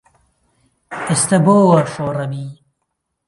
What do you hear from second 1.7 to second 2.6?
شۆڕەبی